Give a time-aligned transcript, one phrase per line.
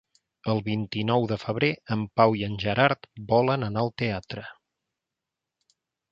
[0.51, 4.47] El vint-i-nou de febrer en Pau i en Gerard volen anar al teatre.